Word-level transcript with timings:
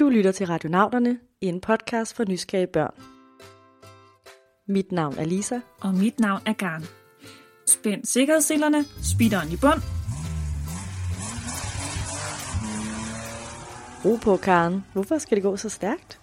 Du 0.00 0.08
lytter 0.08 0.32
til 0.32 0.46
Radionauterne, 0.46 1.18
en 1.40 1.60
podcast 1.60 2.16
for 2.16 2.24
nysgerrige 2.28 2.66
børn. 2.66 2.94
Mit 4.68 4.92
navn 4.92 5.18
er 5.18 5.24
Lisa. 5.24 5.60
Og 5.80 5.94
mit 5.94 6.20
navn 6.20 6.42
er 6.46 6.52
Garn. 6.52 6.84
Spænd 7.66 8.04
sikkerhedsselerne, 8.04 8.84
speederen 8.84 9.52
i 9.52 9.56
bund. 9.56 9.82
Ro 14.04 14.16
på, 14.16 14.36
Karen. 14.36 14.84
Hvorfor 14.92 15.18
skal 15.18 15.36
det 15.36 15.42
gå 15.42 15.56
så 15.56 15.68
stærkt? 15.68 16.20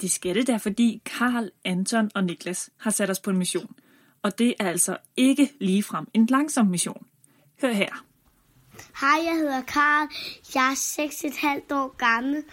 Det 0.00 0.10
skal 0.10 0.34
det 0.34 0.46
da, 0.46 0.56
fordi 0.56 1.02
Karl, 1.04 1.50
Anton 1.64 2.10
og 2.14 2.24
Niklas 2.24 2.70
har 2.76 2.90
sat 2.90 3.10
os 3.10 3.20
på 3.20 3.30
en 3.30 3.36
mission. 3.36 3.76
Og 4.22 4.38
det 4.38 4.54
er 4.60 4.68
altså 4.68 4.96
ikke 5.16 5.50
ligefrem 5.60 6.06
en 6.14 6.26
langsom 6.26 6.66
mission. 6.66 7.06
Hør 7.62 7.72
her. 7.72 8.04
Hej, 9.00 9.24
jeg 9.24 9.36
hedder 9.36 9.62
Karl. 9.62 10.08
Jeg 10.54 10.70
er 10.70 10.74
6,5 10.74 11.74
år 11.74 11.96
gammel. 11.96 12.44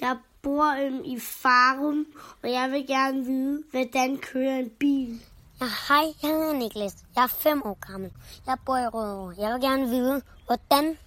Jeg 0.00 0.16
bor 0.42 0.86
øhm, 0.86 1.02
i 1.04 1.20
Farum, 1.20 2.06
og 2.42 2.50
jeg 2.50 2.70
vil 2.70 2.86
gerne 2.86 3.24
vide, 3.24 3.62
hvordan 3.70 4.18
kører 4.18 4.58
en 4.58 4.70
bil. 4.70 5.20
Ja, 5.60 5.66
hej, 5.88 6.04
jeg 6.22 6.30
hedder 6.30 6.52
Niklas. 6.52 6.96
Jeg 7.16 7.22
er 7.22 7.26
5 7.28 7.62
år 7.64 7.92
gammel. 7.92 8.10
Jeg 8.46 8.56
bor 8.66 8.76
i 8.76 8.86
Rødovre. 8.86 9.34
Jeg 9.38 9.52
vil 9.52 9.60
gerne 9.60 9.88
vide, 9.88 10.22
hvordan 10.46 10.98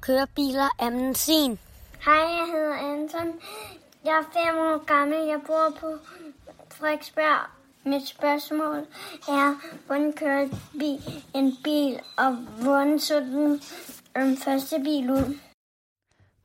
kører 0.00 0.26
biler 0.36 0.68
af 0.78 0.90
benzin. 0.90 1.58
Hej, 2.04 2.14
jeg 2.14 2.46
hedder 2.52 2.74
Anton. 2.74 3.40
Jeg 4.04 4.12
er 4.12 4.52
5 4.52 4.58
år 4.58 4.84
gammel. 4.84 5.26
Jeg 5.28 5.40
bor 5.46 5.76
på 5.80 5.98
Frederiksberg. 6.70 7.50
Mit 7.84 8.08
spørgsmål 8.08 8.86
er, 9.28 9.54
hvordan 9.86 10.12
kører 10.12 10.48
bil, 10.78 11.24
en 11.34 11.56
bil, 11.64 12.00
og 12.16 12.32
hvordan 12.62 12.98
så 12.98 13.20
den 13.20 13.62
øhm, 14.16 14.36
første 14.36 14.80
bil 14.84 15.10
ud? 15.10 15.38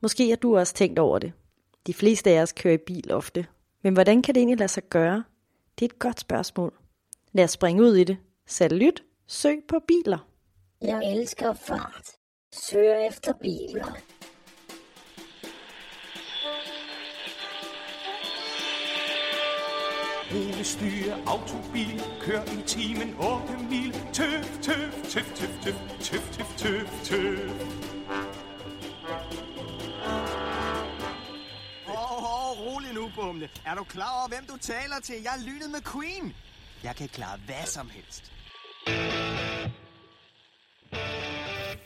Måske 0.00 0.28
har 0.28 0.36
du 0.36 0.58
også 0.58 0.74
tænkt 0.74 0.98
over 0.98 1.18
det. 1.18 1.32
De 1.86 1.94
fleste 1.94 2.30
af 2.30 2.42
os 2.42 2.52
kører 2.52 2.74
i 2.74 2.78
bil 2.86 3.12
ofte. 3.12 3.46
Men 3.82 3.94
hvordan 3.94 4.22
kan 4.22 4.34
det 4.34 4.40
egentlig 4.40 4.58
lade 4.58 4.68
sig 4.68 4.82
gøre? 4.82 5.24
Det 5.78 5.84
er 5.84 5.88
et 5.88 5.98
godt 5.98 6.20
spørgsmål. 6.20 6.74
Lad 7.32 7.44
os 7.44 7.50
springe 7.50 7.82
ud 7.82 7.96
i 7.96 8.04
det. 8.04 8.16
Salut, 8.46 9.02
søg 9.26 9.58
på 9.68 9.78
biler. 9.88 10.28
Jeg 10.82 11.12
elsker 11.12 11.52
fart. 11.52 12.10
Søger 12.52 13.08
efter 13.08 13.32
biler. 13.32 13.96
Hendes 20.30 20.80
nye 20.82 21.12
autobil 21.26 22.02
kører 22.20 22.44
i 22.44 22.62
timen 22.66 23.14
8 23.14 23.52
mil. 23.70 23.92
Tøf, 24.12 24.58
tøf, 24.62 25.02
tøf, 25.08 25.32
tøf, 25.34 25.54
tøf, 25.62 25.74
tøf, 26.00 26.36
tøf, 26.36 26.56
tøf, 26.56 27.02
tøf. 27.04 28.05
Humle. 33.36 33.50
Er 33.66 33.74
du 33.74 33.84
klar 33.84 34.18
over, 34.18 34.28
hvem 34.28 34.46
du 34.46 34.56
taler 34.56 35.00
til? 35.00 35.22
Jeg 35.22 35.34
er 35.38 35.44
lynet 35.44 35.70
med 35.70 35.80
Queen. 35.92 36.34
Jeg 36.82 36.96
kan 36.96 37.08
klare 37.08 37.38
hvad 37.46 37.66
som 37.66 37.90
helst. 37.90 38.32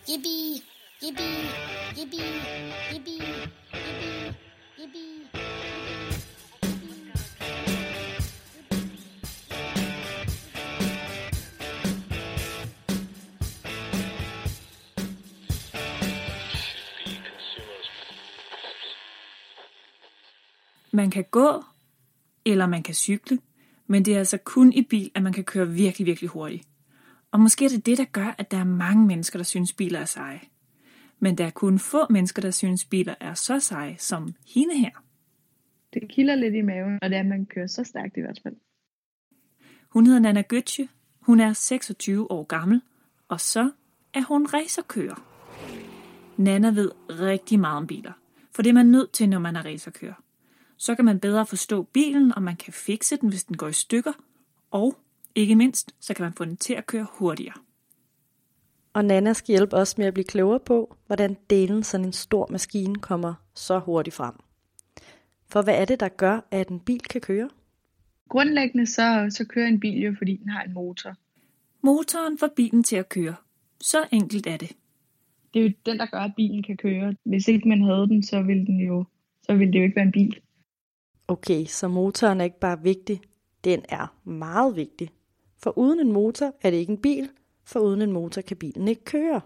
Yippie, 0.09 0.63
yippie, 1.03 1.51
yippie, 1.99 2.23
yippie, 2.93 2.93
yippie, 2.93 3.51
yippie. 3.83 4.20
Man 20.93 21.11
kan 21.11 21.25
gå, 21.31 21.65
eller 22.45 22.67
man 22.67 22.83
kan 22.83 22.95
cykle, 22.95 23.39
men 23.87 24.05
det 24.05 24.15
er 24.15 24.19
altså 24.19 24.39
kun 24.45 24.73
i 24.73 24.83
bil, 24.83 25.11
at 25.15 25.23
man 25.23 25.33
kan 25.33 25.45
køre 25.45 25.69
virkelig, 25.69 26.07
virkelig 26.07 26.31
hurtigt. 26.31 26.69
Og 27.31 27.41
måske 27.41 27.65
er 27.65 27.69
det 27.69 27.87
det, 27.87 27.99
der 27.99 28.05
gør, 28.05 28.35
at 28.39 28.51
der 28.51 28.57
er 28.59 28.65
mange 28.65 29.07
mennesker, 29.07 29.39
der 29.39 29.45
synes, 29.45 29.73
biler 29.73 29.99
er 29.99 30.05
seje. 30.05 30.41
Men 31.19 31.39
der 31.39 31.47
er 31.47 31.51
kun 31.51 31.79
få 31.79 32.07
mennesker, 32.11 32.43
der 32.43 32.51
synes, 32.51 32.85
biler 32.85 33.15
er 33.21 33.35
så 33.35 33.61
seje 33.61 33.97
som 33.99 34.35
hende 34.55 34.79
her. 34.79 34.91
Det 35.95 36.09
kilder 36.09 36.35
lidt 36.35 36.55
i 36.55 36.61
maven, 36.61 36.99
og 37.03 37.11
det 37.11 37.17
er, 37.17 37.21
at 37.21 37.27
man 37.27 37.47
kører 37.47 37.67
så 37.67 37.85
stærkt 37.85 38.17
i 38.17 38.21
hvert 38.21 38.41
fald. 38.43 38.57
Hun 39.89 40.07
hedder 40.07 40.21
Nana 40.21 40.43
Götze. 40.53 40.89
Hun 41.21 41.41
er 41.41 41.53
26 41.53 42.31
år 42.31 42.45
gammel, 42.45 42.83
og 43.29 43.41
så 43.41 43.71
er 44.15 44.23
hun 44.23 44.47
racerkører. 44.47 45.27
Nana 46.37 46.71
ved 46.71 46.91
rigtig 47.11 47.61
meget 47.61 47.77
om 47.77 47.87
biler, 47.87 48.13
for 48.55 48.63
det 48.63 48.71
er 48.71 48.75
man 48.75 48.87
nødt 48.87 49.13
til, 49.13 49.29
når 49.29 49.39
man 49.39 49.57
er 49.57 49.65
racerkører. 49.65 50.23
Så 50.81 50.95
kan 50.95 51.05
man 51.05 51.21
bedre 51.21 51.47
forstå 51.47 51.83
bilen, 51.83 52.35
og 52.35 52.43
man 52.43 52.57
kan 52.57 52.73
fikse 52.73 53.17
den, 53.17 53.29
hvis 53.29 53.45
den 53.45 53.57
går 53.57 53.69
i 53.69 53.73
stykker, 53.73 54.13
og 54.71 54.95
ikke 55.35 55.57
mindst, 55.57 55.95
så 56.01 56.15
kan 56.15 56.23
man 56.23 56.33
få 56.33 56.45
den 56.45 56.57
til 56.57 56.75
at 56.75 56.87
køre 56.87 57.07
hurtigere. 57.13 57.55
Og 58.93 59.05
Nana 59.05 59.33
skal 59.33 59.53
hjælpe 59.53 59.77
os 59.77 59.99
med 59.99 60.07
at 60.07 60.15
blive 60.15 60.25
klogere 60.25 60.61
på, 60.61 60.97
hvordan 61.07 61.37
delen 61.51 61.83
sådan 61.83 62.07
en 62.07 62.13
stor 62.13 62.49
maskine 62.51 62.95
kommer 62.95 63.35
så 63.55 63.79
hurtigt 63.79 64.17
frem. 64.17 64.35
For 65.49 65.63
hvad 65.63 65.75
er 65.81 65.85
det, 65.85 66.01
der 66.01 66.09
gør, 66.09 66.41
at 66.51 66.69
en 66.69 66.81
bil 66.81 67.01
kan 67.01 67.21
køre? 67.21 67.51
Grundlæggende 68.29 68.87
så, 68.87 69.27
så 69.31 69.45
kører 69.45 69.69
en 69.69 69.81
bil 69.81 70.03
jo, 70.03 70.15
fordi 70.19 70.37
den 70.37 70.49
har 70.49 70.63
en 70.63 70.73
motor. 70.73 71.15
Motoren 71.83 72.39
får 72.39 72.49
bilen 72.57 72.83
til 72.83 72.97
at 72.97 73.09
køre. 73.09 73.35
Så 73.81 73.99
enkelt 74.13 74.47
er 74.47 74.57
det. 74.57 74.73
Det 75.55 75.61
er 75.61 75.65
jo 75.65 75.73
den, 75.87 75.99
der 75.99 76.07
gør, 76.07 76.19
at 76.19 76.33
bilen 76.37 76.63
kan 76.63 76.77
køre. 76.77 77.15
Hvis 77.25 77.49
ikke 77.49 77.69
man 77.69 77.83
havde 77.83 78.09
den, 78.09 78.23
så 78.23 78.43
ville, 78.43 78.67
den 78.67 78.81
jo, 78.81 79.05
så 79.43 79.55
ville 79.55 79.73
det 79.73 79.79
jo 79.79 79.85
ikke 79.85 79.97
være 79.97 80.07
en 80.07 80.13
bil. 80.13 80.41
Okay, 81.31 81.65
så 81.65 81.89
motoren 81.89 82.41
er 82.41 82.45
ikke 82.45 82.61
bare 82.61 82.83
vigtig, 82.83 83.21
den 83.65 83.83
er 83.89 84.29
meget 84.29 84.77
vigtig. 84.77 85.11
For 85.63 85.79
uden 85.79 86.07
en 86.07 86.13
motor 86.13 86.55
er 86.63 86.71
det 86.71 86.77
ikke 86.77 86.93
en 86.93 87.03
bil, 87.03 87.29
for 87.65 87.81
uden 87.81 88.03
en 88.03 88.13
motor 88.13 88.43
kan 88.43 88.57
bilen 88.57 88.89
ikke 88.89 89.05
køre. 89.05 89.41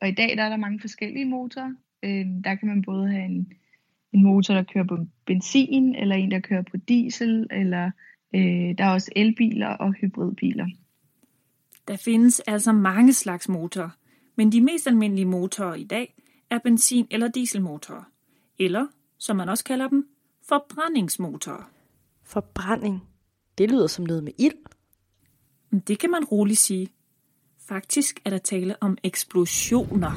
Og 0.00 0.08
i 0.08 0.12
dag 0.12 0.36
der 0.36 0.42
er 0.42 0.48
der 0.48 0.56
mange 0.56 0.80
forskellige 0.80 1.24
motorer. 1.24 1.74
Øh, 2.02 2.26
der 2.44 2.54
kan 2.54 2.68
man 2.68 2.82
både 2.82 3.08
have 3.08 3.24
en, 3.24 3.52
en 4.12 4.22
motor, 4.22 4.54
der 4.54 4.62
kører 4.62 4.84
på 4.84 4.98
benzin, 5.26 5.94
eller 5.94 6.16
en, 6.16 6.30
der 6.30 6.40
kører 6.40 6.62
på 6.62 6.76
diesel, 6.76 7.46
eller 7.50 7.90
øh, 8.34 8.78
der 8.78 8.84
er 8.84 8.92
også 8.92 9.12
elbiler 9.16 9.68
og 9.68 9.92
hybridbiler. 9.92 10.66
Der 11.88 11.96
findes 11.96 12.40
altså 12.40 12.72
mange 12.72 13.12
slags 13.12 13.48
motorer, 13.48 13.90
men 14.36 14.52
de 14.52 14.60
mest 14.60 14.86
almindelige 14.86 15.26
motorer 15.26 15.74
i 15.74 15.84
dag 15.84 16.14
er 16.50 16.58
benzin- 16.58 17.08
eller 17.10 17.28
dieselmotorer, 17.28 18.10
eller, 18.58 18.86
som 19.18 19.36
man 19.36 19.48
også 19.48 19.64
kalder 19.64 19.88
dem, 19.88 20.11
forbrændingsmotorer. 20.52 21.70
Forbrænding, 22.22 23.08
det 23.58 23.70
lyder 23.70 23.86
som 23.86 24.04
noget 24.04 24.24
med 24.24 24.32
ild. 24.38 24.58
Men 25.70 25.80
det 25.80 25.98
kan 25.98 26.10
man 26.10 26.24
roligt 26.24 26.58
sige. 26.58 26.88
Faktisk 27.68 28.20
er 28.24 28.30
der 28.30 28.38
tale 28.38 28.82
om 28.82 28.98
eksplosioner. 29.02 30.12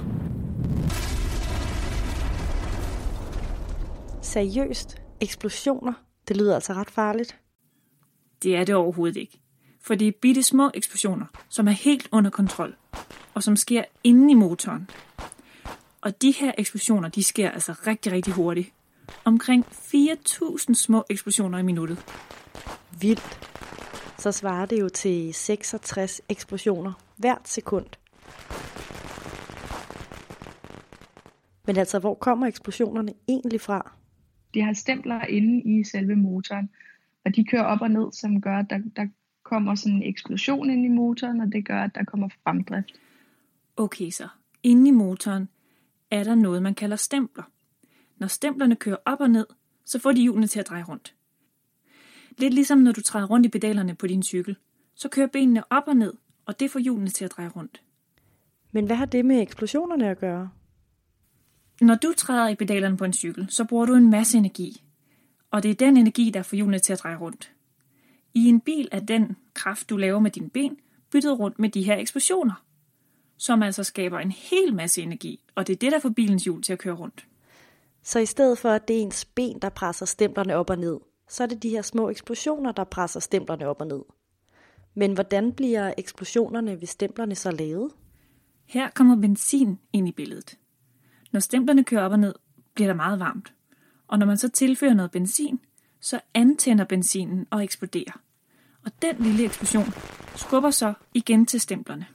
Seriøst, 4.21 5.01
eksplosioner, 5.21 5.93
det 6.27 6.37
lyder 6.37 6.55
altså 6.55 6.73
ret 6.73 6.89
farligt. 6.89 7.37
Det 8.43 8.55
er 8.55 8.63
det 8.63 8.75
overhovedet 8.75 9.17
ikke. 9.17 9.41
For 9.81 9.95
det 9.95 10.07
er 10.07 10.11
bitte 10.21 10.43
små 10.43 10.71
eksplosioner, 10.73 11.25
som 11.49 11.67
er 11.67 11.71
helt 11.71 12.09
under 12.11 12.31
kontrol, 12.31 12.75
og 13.33 13.43
som 13.43 13.55
sker 13.55 13.83
inde 14.03 14.31
i 14.31 14.33
motoren. 14.35 14.89
Og 16.01 16.21
de 16.21 16.31
her 16.31 16.51
eksplosioner, 16.57 17.09
de 17.09 17.23
sker 17.23 17.51
altså 17.51 17.73
rigtig, 17.87 18.11
rigtig 18.11 18.33
hurtigt. 18.33 18.74
Omkring 19.25 19.65
4.000 19.65 20.73
små 20.73 21.03
eksplosioner 21.09 21.57
i 21.57 21.63
minuttet. 21.63 22.05
Vildt. 23.01 23.51
Så 24.17 24.31
svarer 24.31 24.65
det 24.65 24.79
jo 24.79 24.89
til 24.89 25.33
66 25.33 26.21
eksplosioner 26.29 26.93
hvert 27.17 27.47
sekund. 27.47 27.85
Men 31.67 31.77
altså, 31.77 31.99
hvor 31.99 32.13
kommer 32.13 32.47
eksplosionerne 32.47 33.13
egentlig 33.27 33.61
fra? 33.61 33.91
De 34.53 34.61
har 34.61 34.73
stempler 34.73 35.25
inde 35.25 35.79
i 35.79 35.83
selve 35.83 36.15
motoren, 36.15 36.69
og 37.25 37.35
de 37.35 37.43
kører 37.43 37.63
op 37.63 37.81
og 37.81 37.91
ned, 37.91 38.11
som 38.11 38.41
gør, 38.41 38.57
at 38.57 38.69
der, 38.69 38.79
der 38.95 39.07
kommer 39.43 39.75
sådan 39.75 39.95
en 39.95 40.03
eksplosion 40.03 40.69
ind 40.69 40.85
i 40.85 40.89
motoren, 40.89 41.41
og 41.41 41.47
det 41.51 41.65
gør, 41.65 41.83
at 41.83 41.95
der 41.95 42.03
kommer 42.03 42.29
fremdrift. 42.43 42.91
Okay 43.77 44.09
så, 44.09 44.27
inde 44.63 44.87
i 44.87 44.91
motoren 44.91 45.49
er 46.11 46.23
der 46.23 46.35
noget, 46.35 46.63
man 46.63 46.75
kalder 46.75 46.95
stempler. 46.95 47.43
Når 48.17 48.27
stemplerne 48.27 48.75
kører 48.75 48.97
op 49.05 49.21
og 49.21 49.29
ned, 49.29 49.45
så 49.85 49.99
får 49.99 50.11
de 50.11 50.21
hjulene 50.21 50.47
til 50.47 50.59
at 50.59 50.67
dreje 50.67 50.83
rundt. 50.83 51.15
Lidt 52.37 52.53
ligesom 52.53 52.77
når 52.77 52.91
du 52.91 53.01
træder 53.01 53.27
rundt 53.27 53.45
i 53.45 53.49
pedalerne 53.49 53.95
på 53.95 54.07
din 54.07 54.23
cykel, 54.23 54.55
så 54.95 55.09
kører 55.09 55.27
benene 55.27 55.63
op 55.71 55.83
og 55.87 55.95
ned, 55.95 56.13
og 56.45 56.59
det 56.59 56.71
får 56.71 56.79
hjulene 56.79 57.09
til 57.09 57.25
at 57.25 57.31
dreje 57.31 57.49
rundt. 57.49 57.81
Men 58.71 58.85
hvad 58.85 58.95
har 58.95 59.05
det 59.05 59.25
med 59.25 59.41
eksplosionerne 59.41 60.09
at 60.09 60.19
gøre? 60.19 60.49
Når 61.81 61.95
du 61.95 62.13
træder 62.17 62.47
i 62.47 62.55
pedalerne 62.55 62.97
på 62.97 63.05
en 63.05 63.13
cykel, 63.13 63.45
så 63.49 63.63
bruger 63.63 63.85
du 63.85 63.93
en 63.93 64.09
masse 64.09 64.37
energi. 64.37 64.83
Og 65.51 65.63
det 65.63 65.71
er 65.71 65.75
den 65.75 65.97
energi, 65.97 66.29
der 66.29 66.41
får 66.41 66.55
hjulene 66.55 66.79
til 66.79 66.93
at 66.93 66.99
dreje 66.99 67.17
rundt. 67.17 67.51
I 68.33 68.45
en 68.45 68.61
bil 68.61 68.89
er 68.91 68.99
den 68.99 69.35
kraft, 69.53 69.89
du 69.89 69.97
laver 69.97 70.19
med 70.19 70.31
dine 70.31 70.49
ben, 70.49 70.77
byttet 71.11 71.39
rundt 71.39 71.59
med 71.59 71.69
de 71.69 71.83
her 71.83 71.97
eksplosioner, 71.97 72.65
som 73.37 73.63
altså 73.63 73.83
skaber 73.83 74.19
en 74.19 74.31
hel 74.31 74.73
masse 74.73 75.01
energi, 75.01 75.39
og 75.55 75.67
det 75.67 75.73
er 75.73 75.77
det, 75.77 75.91
der 75.91 75.99
får 75.99 76.09
bilens 76.09 76.43
hjul 76.43 76.61
til 76.61 76.73
at 76.73 76.79
køre 76.79 76.93
rundt. 76.93 77.27
Så 78.05 78.19
i 78.19 78.25
stedet 78.25 78.57
for, 78.57 78.69
at 78.69 78.87
det 78.87 78.97
er 78.97 79.01
ens 79.01 79.25
ben, 79.25 79.59
der 79.59 79.69
presser 79.69 80.05
stemplerne 80.05 80.55
op 80.55 80.69
og 80.69 80.77
ned, 80.77 80.99
så 81.29 81.43
er 81.43 81.47
det 81.47 81.63
de 81.63 81.69
her 81.69 81.81
små 81.81 82.09
eksplosioner, 82.09 82.71
der 82.71 82.83
presser 82.83 83.19
stemplerne 83.19 83.67
op 83.67 83.81
og 83.81 83.87
ned. 83.87 84.01
Men 84.95 85.13
hvordan 85.13 85.51
bliver 85.51 85.93
eksplosionerne 85.97 86.81
ved 86.81 86.87
stemplerne 86.87 87.35
så 87.35 87.51
lavet? 87.51 87.91
Her 88.65 88.89
kommer 88.89 89.15
benzin 89.15 89.79
ind 89.93 90.07
i 90.07 90.11
billedet. 90.11 90.57
Når 91.31 91.39
stemplerne 91.39 91.83
kører 91.83 92.05
op 92.05 92.11
og 92.11 92.19
ned, 92.19 92.33
bliver 92.73 92.87
der 92.87 92.95
meget 92.95 93.19
varmt. 93.19 93.53
Og 94.07 94.19
når 94.19 94.25
man 94.25 94.37
så 94.37 94.49
tilfører 94.49 94.93
noget 94.93 95.11
benzin, 95.11 95.59
så 95.99 96.19
antænder 96.33 96.85
benzinen 96.85 97.47
og 97.51 97.63
eksploderer. 97.63 98.21
Og 98.85 98.91
den 99.01 99.15
lille 99.19 99.43
eksplosion 99.43 99.93
skubber 100.35 100.69
så 100.69 100.93
igen 101.13 101.45
til 101.45 101.61
stemplerne. 101.61 102.05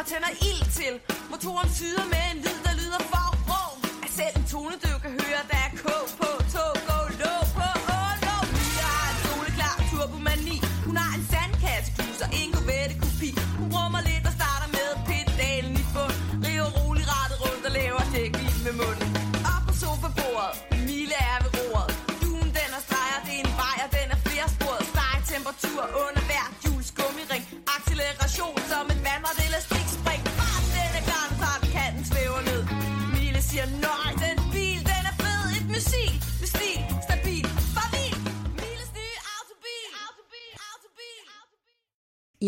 Og 0.00 0.06
tænder 0.06 0.32
ild 0.50 0.64
til. 0.80 0.94
Motoren 1.30 1.70
syder 1.78 2.04
med 2.14 2.22
en 2.32 2.38
lyd, 2.44 2.58
der 2.66 2.74
lyder 2.80 3.00
for 3.12 3.26
rå. 3.50 3.62
At 4.04 4.10
selv 4.18 4.34
en 4.36 4.44
tonedøv 4.52 4.96
kan 5.04 5.12
høre, 5.20 5.42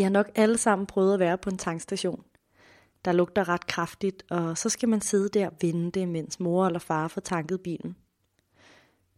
har 0.08 0.12
nok 0.12 0.30
alle 0.34 0.58
sammen 0.58 0.86
prøvet 0.86 1.14
at 1.14 1.20
være 1.20 1.38
på 1.38 1.50
en 1.50 1.58
tankstation. 1.58 2.24
Der 3.04 3.12
lugter 3.12 3.48
ret 3.48 3.66
kraftigt, 3.66 4.24
og 4.30 4.58
så 4.58 4.68
skal 4.68 4.88
man 4.88 5.00
sidde 5.00 5.28
der 5.28 5.46
og 5.46 5.56
vente, 5.60 6.06
mens 6.06 6.40
mor 6.40 6.66
eller 6.66 6.78
far 6.78 7.08
får 7.08 7.20
tanket 7.20 7.60
bilen. 7.60 7.96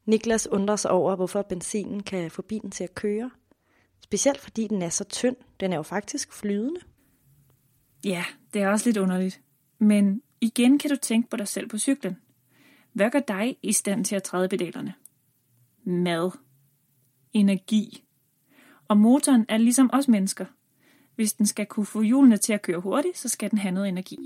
Niklas 0.07 0.47
undrer 0.47 0.77
sig 0.77 0.91
over, 0.91 1.17
hvorfor 1.17 1.43
benzinen 1.43 2.03
kan 2.03 2.31
få 2.31 2.43
bilen 2.43 2.71
til 2.71 2.85
at 2.85 2.95
køre. 2.95 3.31
Specielt 4.01 4.41
fordi 4.41 4.67
den 4.67 4.83
er 4.83 4.89
så 4.89 5.05
tynd. 5.05 5.37
Den 5.61 5.73
er 5.73 5.77
jo 5.77 5.83
faktisk 5.83 6.33
flydende. 6.33 6.81
Ja, 8.05 8.25
det 8.55 8.63
er 8.63 8.69
også 8.69 8.89
lidt 8.89 8.97
underligt. 8.97 9.41
Men 9.79 10.23
igen 10.41 10.79
kan 10.79 10.91
du 10.91 10.97
tænke 10.97 11.31
på 11.31 11.37
dig 11.37 11.49
selv 11.49 11.69
på 11.69 11.79
cyklen. 11.79 12.17
Hvad 12.93 13.11
gør 13.11 13.21
dig 13.21 13.57
i 13.63 13.73
stand 13.73 14.05
til 14.05 14.17
at 14.17 14.23
træde 14.23 14.49
pedalerne? 14.49 14.95
Mad. 15.85 16.31
Energi. 17.33 18.05
Og 18.89 18.97
motoren 18.97 19.47
er 19.49 19.59
ligesom 19.59 19.91
os 19.93 20.09
mennesker. 20.09 20.47
Hvis 21.21 21.33
den 21.33 21.47
skal 21.47 21.67
kunne 21.67 21.87
få 21.87 22.01
hjulene 22.01 22.37
til 22.37 22.53
at 22.53 22.63
køre 22.63 22.81
hurtigt, 22.81 23.19
så 23.19 23.29
skal 23.29 23.51
den 23.51 23.59
have 23.59 23.73
noget 23.73 23.89
energi. 23.89 24.19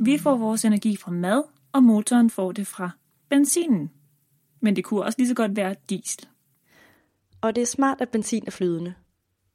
Vi 0.00 0.18
får 0.18 0.36
vores 0.36 0.64
energi 0.64 0.96
fra 0.96 1.10
mad, 1.10 1.42
og 1.72 1.82
motoren 1.82 2.30
får 2.30 2.52
det 2.52 2.66
fra 2.66 2.90
benzinen. 3.28 3.90
Men 4.60 4.76
det 4.76 4.84
kunne 4.84 5.02
også 5.02 5.18
lige 5.18 5.28
så 5.28 5.34
godt 5.34 5.56
være 5.56 5.76
diesel. 5.88 6.28
Og 7.40 7.54
det 7.54 7.62
er 7.62 7.66
smart, 7.66 8.00
at 8.00 8.08
benzin 8.08 8.42
er 8.46 8.50
flydende. 8.50 8.94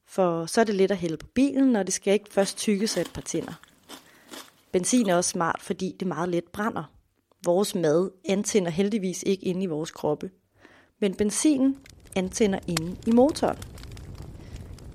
For 0.08 0.46
så 0.46 0.62
er 0.62 0.66
det 0.66 0.76
let 0.76 0.92
at 0.92 0.98
hælde 0.98 1.18
på 1.18 1.28
bilen, 1.28 1.76
og 1.76 1.86
det 1.86 1.94
skal 1.94 2.14
ikke 2.14 2.34
først 2.34 2.58
tykkes 2.58 2.98
af 2.98 3.02
et 3.02 3.12
par 3.14 3.22
tænder. 3.22 3.54
Benzin 4.72 5.10
er 5.10 5.16
også 5.16 5.30
smart, 5.30 5.62
fordi 5.62 5.96
det 6.00 6.08
meget 6.08 6.30
let 6.30 6.46
brænder. 6.46 6.84
Vores 7.46 7.76
mad 7.76 8.10
antænder 8.26 8.72
heldigvis 8.72 9.24
ikke 9.28 9.46
inde 9.46 9.64
i 9.64 9.66
vores 9.68 9.92
kroppe. 9.92 10.32
Men 11.00 11.16
benzinen 11.16 11.78
antænder 12.16 12.60
inde 12.68 12.96
i 13.08 13.12
motoren. 13.12 13.58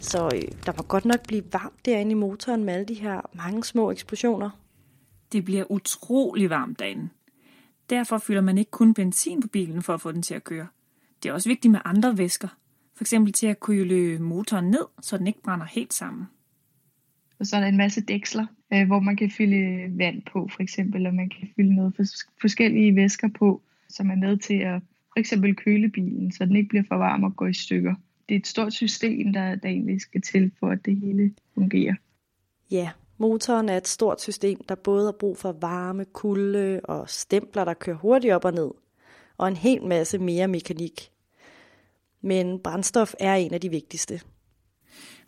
Så 0.00 0.30
øh, 0.34 0.42
der 0.66 0.72
må 0.76 0.82
godt 0.82 1.04
nok 1.04 1.26
blive 1.26 1.42
varmt 1.52 1.86
derinde 1.86 2.10
i 2.10 2.14
motoren 2.14 2.64
med 2.64 2.74
alle 2.74 2.86
de 2.86 2.94
her 2.94 3.20
mange 3.36 3.64
små 3.64 3.90
eksplosioner. 3.90 4.50
Det 5.32 5.44
bliver 5.44 5.70
utrolig 5.70 6.50
varmt 6.50 6.78
derinde. 6.78 7.08
Derfor 7.90 8.18
fylder 8.18 8.40
man 8.40 8.58
ikke 8.58 8.70
kun 8.70 8.94
benzin 8.94 9.42
på 9.42 9.48
bilen 9.48 9.82
for 9.82 9.94
at 9.94 10.00
få 10.00 10.12
den 10.12 10.22
til 10.22 10.34
at 10.34 10.44
køre. 10.44 10.66
Det 11.22 11.28
er 11.28 11.32
også 11.32 11.48
vigtigt 11.48 11.72
med 11.72 11.80
andre 11.84 12.18
væsker. 12.18 12.48
For 12.96 13.04
eksempel 13.04 13.32
til 13.32 13.46
at 13.46 13.60
køle 13.60 14.18
motoren 14.18 14.70
ned, 14.70 14.84
så 15.02 15.18
den 15.18 15.26
ikke 15.26 15.42
brænder 15.42 15.66
helt 15.66 15.92
sammen. 15.92 16.26
Og 17.38 17.46
så 17.46 17.56
er 17.56 17.60
der 17.60 17.68
en 17.68 17.76
masse 17.76 18.00
dæksler, 18.00 18.46
øh, 18.72 18.86
hvor 18.86 19.00
man 19.00 19.16
kan 19.16 19.30
fylde 19.30 19.98
vand 19.98 20.22
på, 20.32 20.48
for 20.52 20.62
eksempel, 20.62 21.06
og 21.06 21.14
man 21.14 21.28
kan 21.28 21.48
fylde 21.56 21.74
noget 21.74 21.94
fors- 22.00 22.30
forskellige 22.40 22.96
væsker 22.96 23.28
på, 23.38 23.62
som 23.88 24.10
er 24.10 24.14
med 24.14 24.36
til 24.36 24.54
at 24.54 24.82
for 25.12 25.20
eksempel 25.20 25.56
køle 25.56 25.88
bilen, 25.88 26.32
så 26.32 26.44
den 26.44 26.56
ikke 26.56 26.68
bliver 26.68 26.84
for 26.88 26.96
varm 26.96 27.24
og 27.24 27.36
går 27.36 27.46
i 27.46 27.54
stykker. 27.54 27.94
Det 28.30 28.36
er 28.36 28.40
et 28.40 28.46
stort 28.46 28.72
system, 28.72 29.32
der, 29.32 29.54
der 29.54 29.68
egentlig 29.68 30.00
skal 30.00 30.22
til, 30.22 30.50
for 30.60 30.70
at 30.70 30.84
det 30.84 30.96
hele 30.96 31.34
fungerer. 31.54 31.94
Ja, 32.70 32.90
motoren 33.18 33.68
er 33.68 33.76
et 33.76 33.88
stort 33.88 34.20
system, 34.20 34.64
der 34.68 34.74
både 34.74 35.04
har 35.04 35.12
brug 35.12 35.38
for 35.38 35.52
varme, 35.52 36.04
kulde 36.04 36.80
og 36.84 37.08
stempler, 37.08 37.64
der 37.64 37.74
kører 37.74 37.96
hurtigt 37.96 38.34
op 38.34 38.44
og 38.44 38.52
ned. 38.52 38.70
Og 39.36 39.48
en 39.48 39.56
hel 39.56 39.82
masse 39.82 40.18
mere 40.18 40.48
mekanik. 40.48 41.10
Men 42.20 42.58
brændstof 42.58 43.14
er 43.20 43.34
en 43.34 43.54
af 43.54 43.60
de 43.60 43.68
vigtigste. 43.68 44.20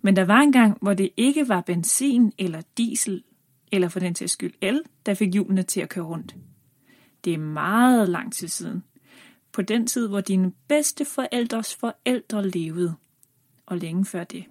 Men 0.02 0.16
der 0.16 0.25
var 0.25 0.40
en 0.40 0.52
gang, 0.52 0.78
hvor 0.82 0.94
det 0.94 1.10
ikke 1.16 1.49
var 1.49 1.60
benzin 1.60 2.32
eller 2.38 2.62
diesel, 2.76 3.25
eller 3.72 3.88
for 3.88 4.00
den 4.00 4.14
til 4.14 4.28
skyld 4.28 4.54
el, 4.60 4.82
der 5.06 5.14
fik 5.14 5.32
hjulene 5.32 5.62
til 5.62 5.81
at 5.81 5.88
køre 5.88 6.04
rundt. 6.04 6.37
Det 7.25 7.34
er 7.34 7.38
meget 7.38 8.08
lang 8.08 8.32
tid 8.32 8.49
siden. 8.49 8.82
På 9.52 9.62
den 9.62 9.87
tid, 9.87 10.08
hvor 10.08 10.20
dine 10.20 10.52
bedste 10.69 11.04
forældres 11.04 11.75
forældre 11.75 12.49
levede. 12.49 12.94
Og 13.66 13.78
længe 13.78 14.04
før 14.04 14.25
det. 14.25 14.44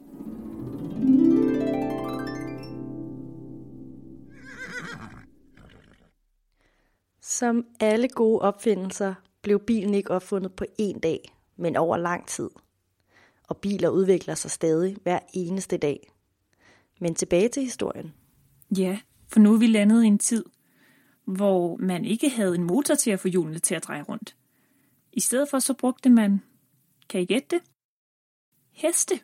Som 7.21 7.65
alle 7.79 8.07
gode 8.07 8.41
opfindelser 8.41 9.13
blev 9.41 9.59
bilen 9.59 9.93
ikke 9.93 10.11
opfundet 10.11 10.53
på 10.53 10.65
én 10.81 10.99
dag, 10.99 11.35
men 11.55 11.75
over 11.75 11.97
lang 11.97 12.27
tid. 12.27 12.49
Og 13.43 13.57
biler 13.57 13.89
udvikler 13.89 14.35
sig 14.35 14.51
stadig 14.51 14.97
hver 15.03 15.19
eneste 15.33 15.77
dag. 15.77 16.11
Men 16.99 17.15
tilbage 17.15 17.49
til 17.49 17.63
historien. 17.63 18.13
Ja, 18.77 18.99
for 19.27 19.39
nu 19.39 19.53
er 19.53 19.57
vi 19.57 19.67
landet 19.67 20.03
i 20.03 20.07
en 20.07 20.19
tid, 20.19 20.45
hvor 21.25 21.77
man 21.77 22.05
ikke 22.05 22.29
havde 22.29 22.55
en 22.55 22.63
motor 22.63 22.95
til 22.95 23.11
at 23.11 23.19
få 23.19 23.27
hjulene 23.27 23.59
til 23.59 23.75
at 23.75 23.83
dreje 23.83 24.01
rundt. 24.01 24.35
I 25.13 25.19
stedet 25.19 25.49
for 25.49 25.59
så 25.59 25.73
brugte 25.73 26.09
man, 26.09 26.41
kan 27.09 27.21
I 27.21 27.25
gætte 27.25 27.47
det? 27.49 27.61
Heste. 28.71 29.19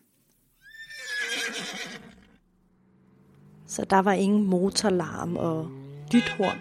Så 3.67 3.85
der 3.89 3.99
var 3.99 4.11
ingen 4.11 4.47
motorlarm 4.47 5.37
og 5.37 5.71
dythorn. 6.11 6.57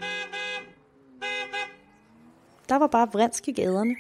Der 2.68 2.76
var 2.76 2.86
bare 2.86 3.08
vrinsk 3.12 3.48
i 3.48 3.52
gaderne. 3.52 3.96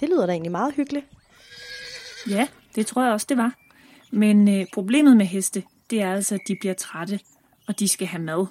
Det 0.00 0.08
lyder 0.08 0.26
da 0.26 0.32
egentlig 0.32 0.52
meget 0.52 0.74
hyggeligt. 0.74 1.06
Ja, 2.28 2.48
det 2.74 2.86
tror 2.86 3.02
jeg 3.02 3.12
også, 3.12 3.26
det 3.28 3.36
var. 3.36 3.54
Men 4.12 4.48
øh, 4.48 4.66
problemet 4.74 5.16
med 5.16 5.26
heste, 5.26 5.62
det 5.90 6.02
er 6.02 6.12
altså, 6.12 6.34
at 6.34 6.40
de 6.48 6.56
bliver 6.60 6.74
trætte, 6.74 7.20
og 7.68 7.78
de 7.78 7.88
skal 7.88 8.06
have 8.06 8.22
mad. 8.22 8.46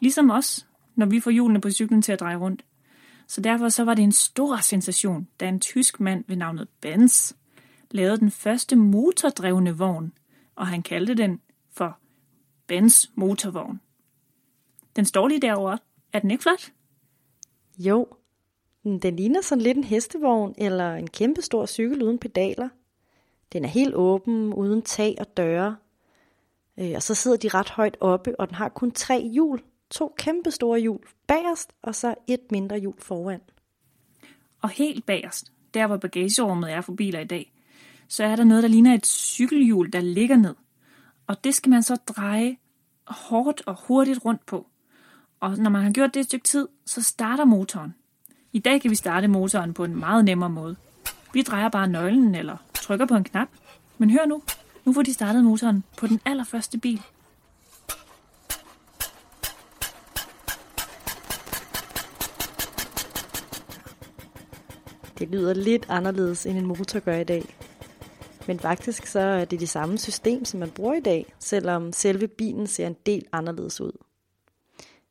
Ligesom 0.00 0.30
os, 0.30 0.66
når 0.94 1.06
vi 1.06 1.20
får 1.20 1.30
hjulene 1.30 1.60
på 1.60 1.70
cyklen 1.70 2.02
til 2.02 2.12
at 2.12 2.20
dreje 2.20 2.36
rundt. 2.36 2.64
Så 3.28 3.40
derfor 3.40 3.68
så 3.68 3.84
var 3.84 3.94
det 3.94 4.02
en 4.02 4.12
stor 4.12 4.56
sensation, 4.56 5.28
da 5.40 5.48
en 5.48 5.60
tysk 5.60 6.00
mand 6.00 6.24
ved 6.28 6.36
navnet 6.36 6.68
Benz 6.80 7.34
lavede 7.90 8.18
den 8.18 8.30
første 8.30 8.76
motordrevne 8.76 9.76
vogn, 9.76 10.12
og 10.54 10.66
han 10.66 10.82
kaldte 10.82 11.14
den 11.14 11.40
for 11.72 11.98
Benz 12.66 13.06
motorvogn. 13.14 13.80
Den 14.96 15.04
står 15.04 15.28
lige 15.28 15.40
derovre. 15.40 15.78
Er 16.12 16.18
den 16.18 16.30
ikke 16.30 16.42
flot? 16.42 16.72
Jo, 17.78 18.06
den 18.84 19.16
ligner 19.16 19.40
sådan 19.40 19.62
lidt 19.62 19.76
en 19.76 19.84
hestevogn 19.84 20.54
eller 20.58 20.94
en 20.94 21.06
kæmpe 21.06 21.42
stor 21.42 21.66
cykel 21.66 22.02
uden 22.02 22.18
pedaler. 22.18 22.68
Den 23.52 23.64
er 23.64 23.68
helt 23.68 23.94
åben, 23.94 24.54
uden 24.54 24.82
tag 24.82 25.16
og 25.18 25.36
døre. 25.36 25.76
Øh, 26.78 26.92
og 26.94 27.02
så 27.02 27.14
sidder 27.14 27.36
de 27.36 27.48
ret 27.48 27.70
højt 27.70 27.96
oppe, 28.00 28.40
og 28.40 28.48
den 28.48 28.54
har 28.54 28.68
kun 28.68 28.90
tre 28.90 29.28
hjul. 29.28 29.62
To 29.90 30.14
kæmpe 30.18 30.50
store 30.50 30.80
hjul 30.80 31.00
bagerst, 31.26 31.72
og 31.82 31.94
så 31.94 32.14
et 32.26 32.40
mindre 32.50 32.78
hjul 32.78 32.94
foran. 32.98 33.40
Og 34.62 34.68
helt 34.68 35.06
bagerst, 35.06 35.52
der 35.74 35.86
hvor 35.86 35.96
bagagerummet 35.96 36.72
er 36.72 36.80
for 36.80 36.92
biler 36.92 37.20
i 37.20 37.24
dag, 37.24 37.52
så 38.08 38.24
er 38.24 38.36
der 38.36 38.44
noget, 38.44 38.62
der 38.62 38.68
ligner 38.68 38.94
et 38.94 39.06
cykelhjul, 39.06 39.92
der 39.92 40.00
ligger 40.00 40.36
ned. 40.36 40.54
Og 41.26 41.44
det 41.44 41.54
skal 41.54 41.70
man 41.70 41.82
så 41.82 41.96
dreje 41.96 42.56
hårdt 43.06 43.62
og 43.66 43.76
hurtigt 43.86 44.24
rundt 44.24 44.46
på. 44.46 44.66
Og 45.40 45.58
når 45.58 45.70
man 45.70 45.82
har 45.82 45.90
gjort 45.90 46.14
det 46.14 46.20
et 46.20 46.26
stykke 46.26 46.44
tid, 46.44 46.68
så 46.86 47.02
starter 47.02 47.44
motoren. 47.44 47.94
I 48.52 48.58
dag 48.58 48.80
kan 48.80 48.90
vi 48.90 48.96
starte 48.96 49.28
motoren 49.28 49.74
på 49.74 49.84
en 49.84 49.96
meget 49.96 50.24
nemmere 50.24 50.50
måde. 50.50 50.76
Vi 51.32 51.42
drejer 51.42 51.68
bare 51.68 51.88
nøglen 51.88 52.34
eller 52.34 52.56
trykker 52.74 53.06
på 53.06 53.14
en 53.14 53.24
knap. 53.24 53.48
Men 53.98 54.10
hør 54.10 54.26
nu, 54.26 54.42
Nu 54.84 54.92
får 54.92 55.02
de 55.02 55.14
startet 55.14 55.44
motoren 55.44 55.84
på 55.96 56.06
den 56.06 56.20
allerførste 56.24 56.78
bil. 56.78 57.02
Det 65.18 65.28
lyder 65.28 65.54
lidt 65.54 65.86
anderledes, 65.88 66.46
end 66.46 66.58
en 66.58 66.66
motor 66.66 66.98
gør 67.00 67.16
i 67.16 67.24
dag. 67.24 67.56
Men 68.46 68.60
faktisk 68.60 69.06
så 69.06 69.20
er 69.20 69.44
det 69.44 69.60
det 69.60 69.68
samme 69.68 69.98
system, 69.98 70.44
som 70.44 70.60
man 70.60 70.70
bruger 70.70 70.94
i 70.94 71.00
dag, 71.00 71.34
selvom 71.38 71.92
selve 71.92 72.28
bilen 72.28 72.66
ser 72.66 72.86
en 72.86 72.96
del 73.06 73.24
anderledes 73.32 73.80
ud. 73.80 73.92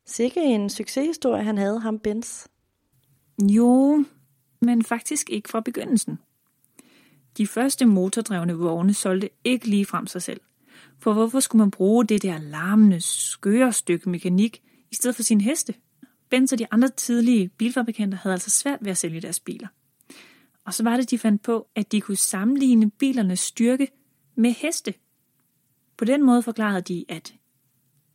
Sikke 0.05 0.41
en 0.43 0.69
succeshistorie, 0.69 1.43
han 1.43 1.57
havde 1.57 1.79
ham 1.79 1.99
Benz. 1.99 2.45
Jo, 3.43 4.05
men 4.61 4.83
faktisk 4.83 5.29
ikke 5.29 5.49
fra 5.49 5.59
begyndelsen. 5.59 6.19
De 7.37 7.47
første 7.47 7.85
motordrevne 7.85 8.53
vogne 8.53 8.93
solgte 8.93 9.29
ikke 9.43 9.67
lige 9.67 9.85
frem 9.85 10.07
sig 10.07 10.21
selv. 10.21 10.41
For 10.99 11.13
hvorfor 11.13 11.39
skulle 11.39 11.59
man 11.59 11.71
bruge 11.71 12.05
det 12.05 12.23
der 12.23 12.37
larmende, 12.37 13.01
skøre 13.01 13.73
stykke 13.73 14.09
mekanik 14.09 14.61
i 14.91 14.95
stedet 14.95 15.15
for 15.15 15.23
sin 15.23 15.41
heste? 15.41 15.73
Benz 16.29 16.51
og 16.51 16.59
de 16.59 16.67
andre 16.71 16.89
tidlige 16.89 17.49
bilfabrikanter 17.49 18.17
havde 18.17 18.33
altså 18.33 18.49
svært 18.49 18.79
ved 18.81 18.91
at 18.91 18.97
sælge 18.97 19.21
deres 19.21 19.39
biler. 19.39 19.67
Og 20.67 20.74
så 20.74 20.83
var 20.83 20.97
det, 20.97 21.12
de 21.12 21.17
fandt 21.17 21.41
på, 21.41 21.67
at 21.75 21.91
de 21.91 22.01
kunne 22.01 22.17
sammenligne 22.17 22.89
bilernes 22.89 23.39
styrke 23.39 23.88
med 24.36 24.51
heste. 24.51 24.93
På 25.97 26.05
den 26.05 26.25
måde 26.25 26.43
forklarede 26.43 26.81
de, 26.81 27.05
at 27.09 27.33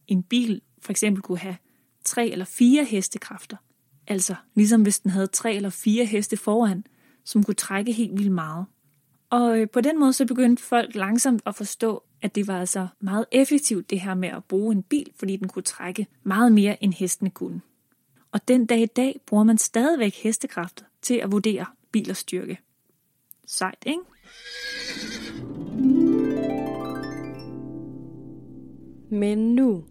en 0.06 0.22
bil 0.22 0.60
for 0.82 0.90
eksempel 0.90 1.22
kunne 1.22 1.38
have 1.38 1.56
tre 2.04 2.28
eller 2.28 2.44
fire 2.44 2.84
hestekræfter. 2.84 3.56
Altså 4.06 4.34
ligesom 4.54 4.82
hvis 4.82 5.00
den 5.00 5.10
havde 5.10 5.26
tre 5.26 5.54
eller 5.54 5.70
fire 5.70 6.04
heste 6.04 6.36
foran, 6.36 6.84
som 7.24 7.44
kunne 7.44 7.54
trække 7.54 7.92
helt 7.92 8.18
vildt 8.18 8.32
meget. 8.32 8.66
Og 9.30 9.58
øh, 9.58 9.68
på 9.70 9.80
den 9.80 10.00
måde 10.00 10.12
så 10.12 10.26
begyndte 10.26 10.62
folk 10.62 10.94
langsomt 10.94 11.42
at 11.46 11.54
forstå, 11.54 12.02
at 12.22 12.34
det 12.34 12.48
var 12.48 12.60
altså 12.60 12.86
meget 13.00 13.26
effektivt 13.32 13.90
det 13.90 14.00
her 14.00 14.14
med 14.14 14.28
at 14.28 14.44
bruge 14.44 14.74
en 14.74 14.82
bil, 14.82 15.12
fordi 15.16 15.36
den 15.36 15.48
kunne 15.48 15.62
trække 15.62 16.06
meget 16.22 16.52
mere 16.52 16.84
end 16.84 16.94
hestene 16.94 17.30
kunne. 17.30 17.60
Og 18.32 18.48
den 18.48 18.66
dag 18.66 18.80
i 18.80 18.86
dag 18.86 19.20
bruger 19.26 19.44
man 19.44 19.58
stadigvæk 19.58 20.14
hestekræfter 20.14 20.84
til 21.02 21.14
at 21.14 21.32
vurdere 21.32 21.66
bilers 21.92 22.18
styrke. 22.18 22.58
Sejt, 23.46 23.84
ikke? 23.86 24.02
Men 29.10 29.54
nu 29.54 29.84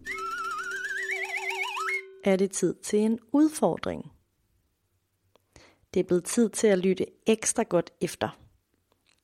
er 2.24 2.36
det 2.36 2.50
tid 2.50 2.74
til 2.74 2.98
en 2.98 3.18
udfordring. 3.32 4.12
Det 5.94 6.00
er 6.00 6.04
blevet 6.04 6.24
tid 6.24 6.48
til 6.50 6.66
at 6.66 6.78
lytte 6.78 7.06
ekstra 7.26 7.62
godt 7.62 7.90
efter. 8.00 8.38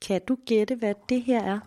Kan 0.07 0.21
du 0.29 0.37
gætte, 0.47 0.75
hvad 0.75 0.95
det 1.09 1.23
her 1.23 1.43
er? 1.43 1.61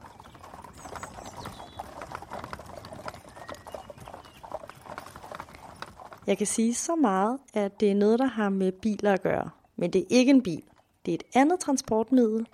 Jeg 6.28 6.38
kan 6.38 6.48
sige 6.48 6.74
så 6.74 6.96
meget, 6.96 7.40
at 7.54 7.80
det 7.80 7.92
er 7.92 7.96
noget, 7.96 8.20
der 8.20 8.26
har 8.26 8.50
med 8.50 8.72
biler 8.72 9.14
at 9.14 9.22
gøre. 9.22 9.50
Men 9.76 9.94
det 9.94 10.02
er 10.02 10.06
ikke 10.10 10.30
en 10.30 10.44
bil. 10.44 10.64
Det 11.06 11.12
er 11.12 11.16
et 11.16 11.24
andet 11.36 11.60
transportmiddel. 11.60 12.48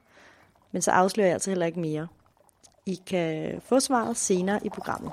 Men 0.71 0.81
så 0.81 0.91
afslører 0.91 1.27
jeg 1.27 1.33
altså 1.33 1.51
heller 1.51 1.65
ikke 1.65 1.79
mere. 1.79 2.07
I 2.85 3.01
kan 3.07 3.61
få 3.61 3.79
svaret 3.79 4.17
senere 4.17 4.65
i 4.65 4.69
programmet. 4.69 5.11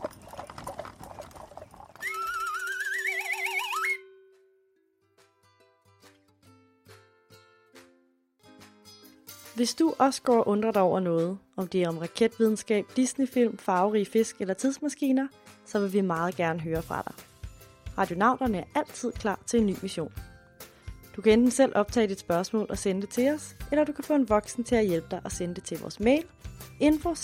Hvis 9.54 9.74
du 9.74 9.94
også 9.98 10.22
går 10.22 10.38
og 10.38 10.48
undrer 10.48 10.72
dig 10.72 10.82
over 10.82 11.00
noget, 11.00 11.38
om 11.56 11.68
det 11.68 11.82
er 11.82 11.88
om 11.88 11.98
raketvidenskab, 11.98 12.84
Disneyfilm, 12.96 13.58
farverige 13.58 14.06
fisk 14.06 14.40
eller 14.40 14.54
tidsmaskiner, 14.54 15.28
så 15.64 15.80
vil 15.80 15.92
vi 15.92 16.00
meget 16.00 16.36
gerne 16.36 16.60
høre 16.60 16.82
fra 16.82 17.02
dig. 17.06 17.14
Radionavnerne 17.98 18.58
er 18.58 18.64
altid 18.74 19.12
klar 19.12 19.40
til 19.46 19.60
en 19.60 19.66
ny 19.66 19.74
mission. 19.82 20.12
Du 21.16 21.22
kan 21.22 21.32
enten 21.32 21.50
selv 21.50 21.72
optage 21.74 22.08
dit 22.08 22.18
spørgsmål 22.18 22.66
og 22.70 22.78
sende 22.78 23.00
det 23.00 23.10
til 23.10 23.34
os, 23.34 23.56
eller 23.70 23.84
du 23.84 23.92
kan 23.92 24.04
få 24.04 24.14
en 24.14 24.28
voksen 24.28 24.64
til 24.64 24.76
at 24.76 24.86
hjælpe 24.86 25.06
dig 25.10 25.20
og 25.24 25.32
sende 25.32 25.54
det 25.54 25.64
til 25.64 25.80
vores 25.80 26.00
mail 26.00 26.24
info 26.80 27.14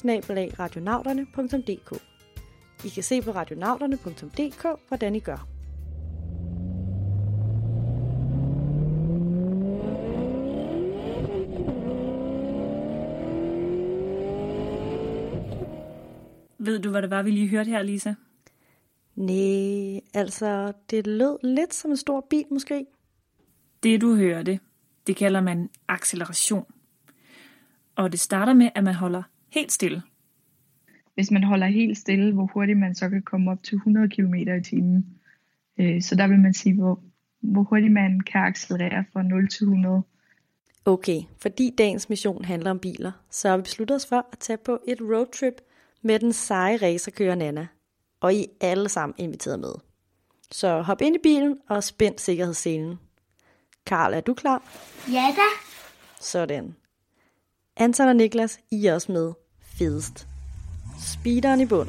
I 2.85 2.89
kan 2.89 3.03
se 3.03 3.23
på 3.23 3.31
radionauterne.dk, 3.31 4.67
hvordan 4.89 5.15
I 5.15 5.21
gør. 5.21 5.47
Ved 16.59 16.79
du, 16.79 16.91
hvad 16.91 17.03
det 17.03 17.11
var, 17.11 17.23
vi 17.23 17.31
lige 17.31 17.49
hørte 17.49 17.71
her, 17.71 17.83
Lisa? 17.83 18.15
Nej, 19.15 20.01
altså, 20.15 20.73
det 20.91 21.07
lød 21.07 21.39
lidt 21.43 21.75
som 21.75 21.91
en 21.91 21.97
stor 21.97 22.27
bil 22.31 22.45
måske. 22.51 22.87
Det, 23.83 24.01
du 24.01 24.17
hørte, 24.17 24.61
det 25.07 25.17
kalder 25.17 25.41
man 25.41 25.71
acceleration. 25.89 26.65
Og 27.97 28.13
det 28.13 28.21
starter 28.21 28.55
med, 28.55 28.71
at 28.75 28.85
man 28.85 28.95
holder 28.95 29.23
helt 29.53 29.73
stille. 29.73 30.03
Hvis 31.15 31.31
man 31.31 31.45
holder 31.45 31.67
helt 31.67 31.99
stille, 31.99 32.33
hvor 32.33 32.51
hurtigt 32.55 32.79
man 32.79 32.95
så 32.95 33.09
kan 33.09 33.23
komme 33.23 33.51
op 33.51 33.63
til 33.63 33.75
100 33.77 34.09
km 34.09 34.35
i 34.35 34.63
timen. 34.65 35.07
Øh, 35.79 36.03
Så 36.03 36.15
der 36.15 36.27
vil 36.27 36.39
man 36.39 36.55
sige, 36.55 36.75
hvor, 36.75 37.03
hvor 37.41 37.63
hurtigt 37.63 37.93
man 37.93 38.21
kan 38.21 38.41
accelerere 38.41 39.05
fra 39.13 39.23
0 39.23 39.49
til 39.49 39.65
100. 39.65 40.03
Okay, 40.85 41.21
fordi 41.39 41.75
dagens 41.79 42.09
mission 42.09 42.45
handler 42.45 42.71
om 42.71 42.79
biler, 42.79 43.13
så 43.31 43.49
har 43.49 43.57
vi 43.57 43.63
besluttet 43.63 43.95
os 43.95 44.07
for 44.07 44.27
at 44.33 44.39
tage 44.39 44.59
på 44.65 44.79
et 44.89 45.01
roadtrip 45.01 45.55
med 46.03 46.19
den 46.19 46.33
seje 46.33 46.77
racerkører 46.77 47.35
Nana. 47.35 47.67
Og 48.21 48.35
I 48.35 48.43
er 48.43 48.67
alle 48.71 48.89
sammen 48.89 49.15
inviteret 49.19 49.61
med. 49.61 49.73
Så 50.51 50.83
hop 50.83 51.03
ind 51.03 51.17
i 51.17 51.19
bilen 51.23 51.59
og 51.69 51.85
spænd 51.85 52.19
sikkerhedsselen. 52.19 52.99
Karl, 53.87 54.15
er 54.15 54.21
du 54.21 54.35
klar? 54.35 54.63
Ja 55.13 55.35
da. 55.37 55.49
Sådan. 56.21 56.77
Anton 57.77 58.09
og 58.09 58.17
Niklas, 58.17 58.59
I 58.71 58.87
er 58.87 58.95
også 58.95 59.13
med. 59.13 59.33
Fedest. 59.79 60.27
Speederen 61.01 61.61
i 61.61 61.67
bund. 61.67 61.89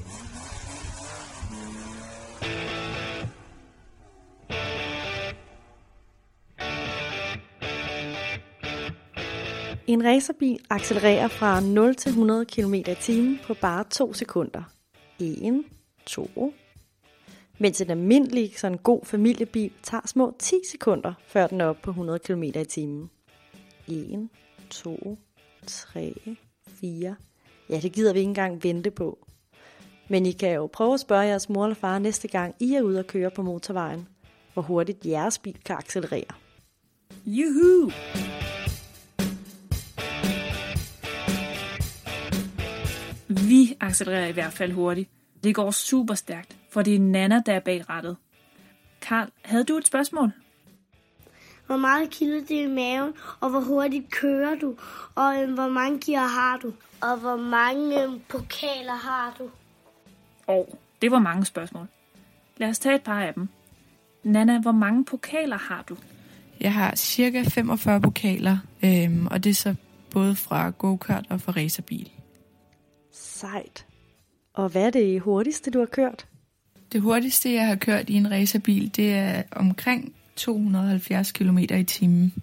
En 9.88 10.04
racerbil 10.06 10.60
accelererer 10.70 11.28
fra 11.28 11.60
0 11.60 11.96
til 11.96 12.10
100 12.10 12.46
km 12.46 12.74
i 12.74 12.96
timen 13.02 13.40
på 13.48 13.54
bare 13.54 13.84
2 13.90 14.14
sekunder. 14.14 14.64
1, 15.20 15.64
2. 16.06 16.54
Mens 17.62 17.82
en 17.82 17.90
almindelig, 17.90 18.54
sådan 18.58 18.78
god 18.78 19.06
familiebil 19.06 19.72
tager 19.84 20.08
små 20.08 20.36
10 20.40 20.56
sekunder, 20.72 21.14
før 21.28 21.48
den 21.48 21.62
er 21.62 21.66
oppe 21.66 21.82
på 21.82 21.92
100 21.92 22.20
km 22.20 22.44
i 22.44 22.66
timen. 22.70 23.10
1, 23.88 24.30
2, 24.70 25.18
3, 25.68 26.38
4. 26.68 27.16
Ja, 27.70 27.80
det 27.80 27.92
gider 27.92 28.14
vi 28.14 28.20
ikke 28.20 28.30
engang 28.30 28.64
vente 28.64 28.92
på. 28.92 29.28
Men 30.10 30.26
I 30.26 30.32
kan 30.32 30.54
jo 30.54 30.70
prøve 30.74 30.94
at 30.94 31.00
spørge 31.00 31.22
jeres 31.22 31.50
mor 31.50 31.66
eller 31.66 31.76
far 31.76 32.00
næste 32.00 32.28
gang, 32.28 32.56
I 32.60 32.74
er 32.74 32.82
ude 32.82 33.00
at 33.00 33.08
køre 33.08 33.32
på 33.32 33.42
motorvejen, 33.42 34.08
hvor 34.54 34.62
hurtigt 34.62 35.06
jeres 35.06 35.40
bil 35.40 35.58
kan 35.66 35.76
accelerere. 35.76 36.34
Juhu! 37.26 37.92
Vi 43.28 43.78
accelererer 43.80 44.28
i 44.28 44.32
hvert 44.32 44.54
fald 44.54 44.72
hurtigt. 44.72 45.10
Det 45.44 45.56
går 45.56 45.72
super 45.72 46.14
stærkt, 46.14 46.58
for 46.72 46.82
det 46.82 46.96
er 46.96 47.00
Nana, 47.00 47.42
der 47.46 47.54
er 47.54 47.60
bag 47.60 47.90
rattet. 47.90 48.18
Karl, 49.02 49.30
havde 49.42 49.64
du 49.64 49.78
et 49.78 49.88
spørgsmål? 49.88 50.32
Hvor 51.66 51.78
meget 51.78 52.10
kilder 52.10 52.40
det 52.40 52.52
i 52.52 52.68
maven, 52.68 53.14
og 53.40 53.50
hvor 53.50 53.60
hurtigt 53.60 54.12
kører 54.12 54.56
du, 54.56 54.76
og 55.16 55.44
øh, 55.44 55.54
hvor 55.54 55.68
mange 55.68 56.00
gear 56.06 56.28
har 56.28 56.58
du, 56.58 56.74
og 57.02 57.18
hvor 57.18 57.36
mange 57.36 58.04
øh, 58.04 58.10
pokaler 58.30 58.94
har 58.94 59.36
du. 59.40 59.50
Og 60.48 60.78
det 61.02 61.12
var 61.12 61.20
mange 61.20 61.46
spørgsmål. 61.46 61.88
Lad 62.58 62.70
os 62.70 62.80
tage 62.80 62.96
et 62.96 63.04
par 63.04 63.22
af 63.22 63.34
dem. 63.34 63.48
Nana, 64.24 64.60
hvor 64.60 64.72
mange 64.72 65.06
pokaler 65.06 65.58
har 65.58 65.84
du? 65.90 65.98
Jeg 66.60 66.74
har 66.74 66.96
cirka 66.96 67.44
45 67.44 68.02
pokaler, 68.02 68.58
øhm, 68.84 69.28
og 69.28 69.44
det 69.44 69.50
er 69.50 69.54
så 69.54 69.76
både 70.12 70.36
fra 70.36 70.70
go-kart 70.70 71.26
og 71.30 71.42
fra 71.42 71.52
racerbil. 71.52 72.12
Sejt. 73.12 73.86
Og 74.54 74.70
hvad 74.70 74.86
er 74.86 74.90
det 74.90 75.22
hurtigste, 75.22 75.72
du 75.72 75.80
har 75.80 75.86
kørt? 75.86 76.28
Det 76.92 77.02
hurtigste, 77.02 77.54
jeg 77.54 77.68
har 77.68 77.76
kørt 77.76 78.10
i 78.10 78.14
en 78.14 78.32
racerbil, 78.32 78.96
det 78.96 79.14
er 79.14 79.44
omkring 79.52 80.16
270 80.36 81.32
km 81.32 81.58
i 81.58 81.84
timen. 81.84 82.34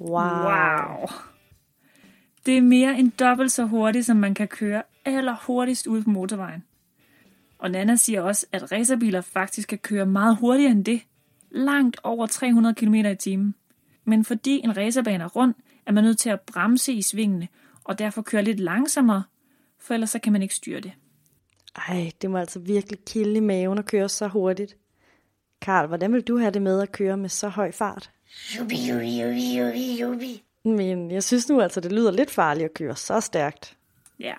Wow. 0.00 0.20
wow. 0.20 1.08
Det 2.46 2.56
er 2.56 2.62
mere 2.62 2.98
end 2.98 3.12
dobbelt 3.12 3.52
så 3.52 3.64
hurtigt, 3.64 4.06
som 4.06 4.16
man 4.16 4.34
kan 4.34 4.48
køre 4.48 4.82
allerhurtigst 5.04 5.86
ude 5.86 6.02
på 6.02 6.10
motorvejen. 6.10 6.64
Og 7.58 7.70
Nana 7.70 7.96
siger 7.96 8.22
også, 8.22 8.46
at 8.52 8.72
racerbiler 8.72 9.20
faktisk 9.20 9.68
kan 9.68 9.78
køre 9.78 10.06
meget 10.06 10.36
hurtigere 10.36 10.72
end 10.72 10.84
det. 10.84 11.00
Langt 11.50 11.96
over 12.02 12.26
300 12.26 12.74
km 12.74 12.94
i 12.94 13.16
timen. 13.16 13.54
Men 14.04 14.24
fordi 14.24 14.60
en 14.64 14.76
racerbane 14.76 15.24
er 15.24 15.28
rund, 15.28 15.54
er 15.86 15.92
man 15.92 16.04
nødt 16.04 16.18
til 16.18 16.30
at 16.30 16.40
bremse 16.40 16.92
i 16.92 17.02
svingene, 17.02 17.48
og 17.84 17.98
derfor 17.98 18.22
køre 18.22 18.42
lidt 18.42 18.60
langsommere, 18.60 19.22
for 19.80 19.94
ellers 19.94 20.10
så 20.10 20.18
kan 20.18 20.32
man 20.32 20.42
ikke 20.42 20.54
styre 20.54 20.80
det. 20.80 20.92
Ej, 21.76 22.10
det 22.22 22.30
må 22.30 22.38
altså 22.38 22.58
virkelig 22.58 22.98
kilde 23.06 23.36
i 23.36 23.40
maven 23.40 23.78
at 23.78 23.86
køre 23.86 24.08
så 24.08 24.28
hurtigt. 24.28 24.76
Karl, 25.60 25.86
hvordan 25.86 26.12
vil 26.12 26.22
du 26.22 26.38
have 26.38 26.50
det 26.50 26.62
med 26.62 26.82
at 26.82 26.92
køre 26.92 27.16
med 27.16 27.28
så 27.28 27.48
høj 27.48 27.72
fart? 27.72 28.10
Jubi, 28.58 28.76
jubi, 28.88 29.20
jubi, 29.20 29.58
jubi, 29.58 30.00
jubi. 30.00 30.42
Men 30.64 31.10
jeg 31.10 31.22
synes 31.22 31.48
nu 31.48 31.60
altså, 31.60 31.80
det 31.80 31.92
lyder 31.92 32.10
lidt 32.10 32.30
farligt 32.30 32.64
at 32.64 32.74
køre 32.74 32.96
så 32.96 33.20
stærkt. 33.20 33.76
Ja, 34.20 34.34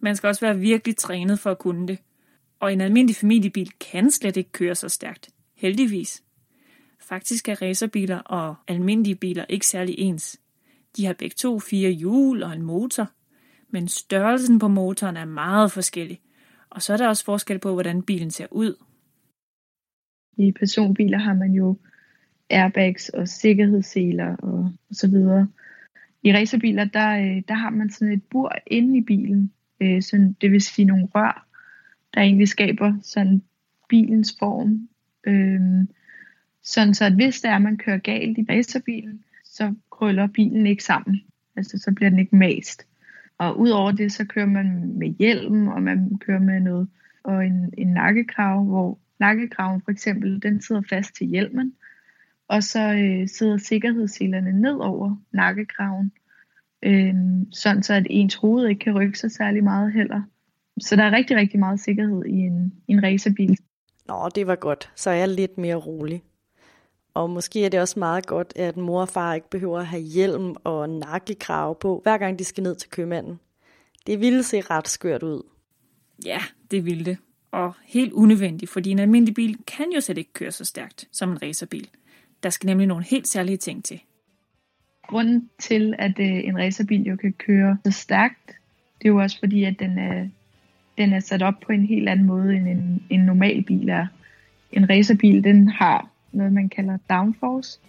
man 0.00 0.16
skal 0.16 0.28
også 0.28 0.40
være 0.40 0.58
virkelig 0.58 0.96
trænet 0.96 1.40
for 1.40 1.50
at 1.50 1.58
kunne 1.58 1.88
det. 1.88 1.98
Og 2.60 2.72
en 2.72 2.80
almindelig 2.80 3.16
familiebil 3.16 3.70
kan 3.80 4.10
slet 4.10 4.36
ikke 4.36 4.52
køre 4.52 4.74
så 4.74 4.88
stærkt. 4.88 5.28
Heldigvis. 5.56 6.22
Faktisk 7.00 7.48
er 7.48 7.62
racerbiler 7.62 8.18
og 8.18 8.54
almindelige 8.68 9.14
biler 9.14 9.44
ikke 9.48 9.66
særlig 9.66 9.98
ens. 9.98 10.40
De 10.96 11.06
har 11.06 11.12
begge 11.12 11.34
to 11.34 11.58
fire 11.58 11.90
hjul 11.90 12.42
og 12.42 12.52
en 12.52 12.62
motor. 12.62 13.10
Men 13.70 13.88
størrelsen 13.88 14.58
på 14.58 14.68
motoren 14.68 15.16
er 15.16 15.24
meget 15.24 15.72
forskellig. 15.72 16.20
Og 16.76 16.82
så 16.82 16.92
er 16.92 16.96
der 16.96 17.08
også 17.08 17.24
forskel 17.24 17.58
på, 17.58 17.72
hvordan 17.72 18.02
bilen 18.02 18.30
ser 18.30 18.46
ud. 18.50 18.74
I 20.38 20.52
personbiler 20.52 21.18
har 21.18 21.34
man 21.34 21.52
jo 21.52 21.78
airbags 22.50 23.08
og 23.08 23.28
sikkerhedsseler 23.28 24.36
og, 24.36 24.72
og 24.88 24.94
så 24.94 25.08
videre. 25.10 25.48
I 26.22 26.32
racerbiler, 26.32 26.84
der, 26.84 27.10
øh, 27.18 27.42
der 27.48 27.54
har 27.54 27.70
man 27.70 27.90
sådan 27.90 28.14
et 28.14 28.22
bur 28.22 28.52
inde 28.66 28.98
i 28.98 29.00
bilen, 29.00 29.52
øh, 29.80 30.02
sådan, 30.02 30.36
det 30.40 30.52
vil 30.52 30.60
sige 30.60 30.84
nogle 30.84 31.08
rør, 31.14 31.46
der 32.14 32.20
egentlig 32.20 32.48
skaber 32.48 32.94
sådan 33.02 33.42
bilens 33.88 34.36
form. 34.38 34.88
Øh, 35.26 35.86
sådan 36.62 36.94
så, 36.94 37.04
at 37.04 37.14
hvis 37.14 37.40
der 37.40 37.50
er, 37.50 37.58
man 37.58 37.76
kører 37.76 37.98
galt 37.98 38.38
i 38.38 38.46
racerbilen, 38.48 39.24
så 39.44 39.74
krøller 39.90 40.26
bilen 40.26 40.66
ikke 40.66 40.84
sammen. 40.84 41.20
Altså, 41.56 41.78
så 41.78 41.92
bliver 41.94 42.10
den 42.10 42.18
ikke 42.18 42.36
mast. 42.36 42.86
Og 43.38 43.60
udover 43.60 43.92
det, 43.92 44.12
så 44.12 44.24
kører 44.24 44.46
man 44.46 44.92
med 44.98 45.08
hjelm, 45.08 45.68
og 45.68 45.82
man 45.82 46.18
kører 46.18 46.38
med 46.38 46.60
noget, 46.60 46.88
og 47.24 47.46
en, 47.46 47.74
en 47.78 47.86
nakkekrav, 47.86 48.64
hvor 48.64 48.98
nakkekraven 49.20 49.82
for 49.84 49.90
eksempel, 49.90 50.42
den 50.42 50.60
sidder 50.60 50.82
fast 50.88 51.14
til 51.14 51.26
hjelmen, 51.26 51.72
og 52.48 52.62
så 52.62 52.92
øh, 52.92 53.28
sidder 53.28 53.56
sikkerhedsselerne 53.56 54.52
ned 54.52 54.74
over 54.74 55.16
nakkekraven, 55.32 56.12
øh, 56.82 57.14
sådan 57.52 57.82
så 57.82 57.94
at 57.94 58.06
ens 58.10 58.34
hoved 58.34 58.68
ikke 58.68 58.78
kan 58.78 58.98
rykke 58.98 59.18
sig 59.18 59.30
særlig 59.30 59.64
meget 59.64 59.92
heller. 59.92 60.22
Så 60.80 60.96
der 60.96 61.02
er 61.02 61.12
rigtig, 61.12 61.36
rigtig 61.36 61.60
meget 61.60 61.80
sikkerhed 61.80 62.24
i 62.24 62.32
en, 62.32 62.72
i 62.88 62.92
en 62.92 63.02
racerbil. 63.02 63.58
Nå, 64.08 64.28
det 64.34 64.46
var 64.46 64.56
godt. 64.56 64.92
Så 64.94 65.10
er 65.10 65.14
jeg 65.14 65.28
lidt 65.28 65.58
mere 65.58 65.74
rolig. 65.74 66.22
Og 67.16 67.30
måske 67.30 67.64
er 67.64 67.68
det 67.68 67.80
også 67.80 67.98
meget 67.98 68.26
godt, 68.26 68.52
at 68.56 68.76
mor 68.76 69.00
og 69.00 69.08
far 69.08 69.34
ikke 69.34 69.50
behøver 69.50 69.78
at 69.78 69.86
have 69.86 70.02
hjelm 70.02 70.54
og 70.64 70.88
nakkekrav 70.88 71.78
på, 71.78 72.00
hver 72.02 72.18
gang 72.18 72.38
de 72.38 72.44
skal 72.44 72.62
ned 72.62 72.74
til 72.76 72.90
købmanden. 72.90 73.40
Det 74.06 74.20
ville 74.20 74.42
se 74.42 74.60
ret 74.60 74.88
skørt 74.88 75.22
ud. 75.22 75.42
Ja, 76.24 76.38
det 76.70 76.84
ville 76.84 77.04
det. 77.04 77.18
Og 77.50 77.74
helt 77.84 78.12
unødvendigt, 78.12 78.70
fordi 78.70 78.90
en 78.90 78.98
almindelig 78.98 79.34
bil 79.34 79.58
kan 79.66 79.86
jo 79.94 80.00
slet 80.00 80.18
ikke 80.18 80.32
køre 80.32 80.50
så 80.50 80.64
stærkt 80.64 81.08
som 81.12 81.30
en 81.30 81.42
racerbil. 81.42 81.88
Der 82.42 82.50
skal 82.50 82.66
nemlig 82.66 82.86
nogle 82.86 83.04
helt 83.04 83.28
særlige 83.28 83.56
ting 83.56 83.84
til. 83.84 84.00
Grunden 85.08 85.50
til, 85.58 85.94
at 85.98 86.18
øh, 86.18 86.26
en 86.26 86.58
racerbil 86.58 87.02
jo 87.02 87.16
kan 87.16 87.32
køre 87.32 87.78
så 87.84 87.90
stærkt, 87.90 88.46
det 88.98 89.08
er 89.08 89.08
jo 89.08 89.16
også 89.16 89.38
fordi, 89.38 89.64
at 89.64 89.78
den 89.78 89.98
er, 89.98 90.28
den 90.98 91.12
er 91.12 91.20
sat 91.20 91.42
op 91.42 91.60
på 91.66 91.72
en 91.72 91.86
helt 91.86 92.08
anden 92.08 92.26
måde, 92.26 92.56
end 92.56 92.68
en, 92.68 93.02
en 93.10 93.20
normal 93.20 93.62
bil 93.62 93.88
er. 93.88 94.06
En 94.72 94.90
racerbil, 94.90 95.44
den 95.44 95.68
har 95.68 96.15
noget, 96.36 96.52
man 96.52 96.68
kalder 96.68 96.98
downforce, 97.10 97.80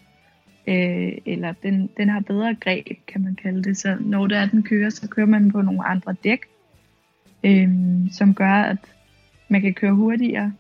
øh, 0.68 1.12
eller 1.26 1.54
den, 1.64 1.90
den 1.98 2.10
har 2.10 2.20
bedre 2.20 2.56
greb, 2.56 2.88
kan 3.08 3.24
man 3.24 3.36
kalde 3.36 3.64
det. 3.64 3.78
Så 3.78 3.98
når 4.00 4.28
det 4.28 4.38
er, 4.38 4.46
den 4.46 4.64
kører, 4.64 4.90
så 4.90 5.08
kører 5.08 5.28
man 5.28 5.52
på 5.52 5.62
nogle 5.62 5.86
andre 5.86 6.16
dæk, 6.24 6.46
øh, 7.44 7.70
som 8.12 8.34
gør, 8.34 8.54
at 8.54 8.78
man 9.50 9.62
kan 9.62 9.74
køre 9.74 9.94
hurtigere 9.94 10.54